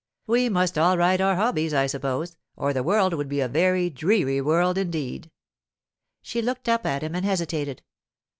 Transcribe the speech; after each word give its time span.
'We 0.25 0.49
must 0.49 0.79
all 0.79 0.97
ride 0.97 1.21
our 1.21 1.35
hobbies, 1.35 1.75
I 1.75 1.85
suppose, 1.85 2.35
or 2.55 2.73
the 2.73 2.81
world 2.81 3.13
would 3.13 3.29
be 3.29 3.39
a 3.39 3.47
very 3.47 3.91
dreary 3.91 4.41
world 4.41 4.79
indeed.' 4.79 5.29
She 6.23 6.41
looked 6.41 6.67
up 6.67 6.87
at 6.87 7.03
him 7.03 7.13
and 7.13 7.23
hesitated. 7.23 7.83